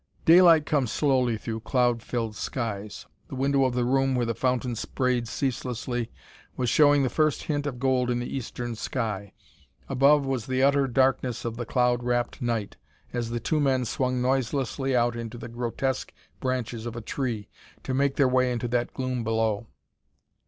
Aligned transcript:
Daylight 0.25 0.65
comes 0.65 0.91
slowly 0.91 1.37
through 1.37 1.59
cloud 1.59 2.01
filled 2.01 2.35
skies; 2.35 3.05
the 3.27 3.35
window 3.35 3.65
of 3.65 3.75
the 3.75 3.85
room 3.85 4.15
where 4.15 4.25
the 4.25 4.33
fountain 4.33 4.75
sprayed 4.75 5.27
ceaselessly 5.27 6.09
was 6.57 6.71
showing 6.71 7.03
the 7.03 7.07
first 7.11 7.43
hint 7.43 7.67
of 7.67 7.77
gold 7.77 8.09
in 8.09 8.17
the 8.19 8.25
eastern 8.35 8.73
sky. 8.73 9.31
Above 9.87 10.25
was 10.25 10.47
the 10.47 10.63
utter 10.63 10.87
darkness 10.87 11.45
of 11.45 11.55
the 11.55 11.67
cloud 11.67 12.01
wrapped 12.01 12.41
night 12.41 12.77
as 13.13 13.29
the 13.29 13.39
two 13.39 13.59
men 13.59 13.85
swung 13.85 14.23
noiselessly 14.23 14.95
out 14.95 15.15
into 15.15 15.37
the 15.37 15.47
grotesque 15.47 16.11
branches 16.39 16.87
of 16.87 16.95
a 16.95 17.01
tree 17.01 17.47
to 17.83 17.93
make 17.93 18.15
their 18.15 18.27
way 18.27 18.51
into 18.51 18.67
the 18.67 18.89
gloom 18.95 19.23
below. 19.23 19.67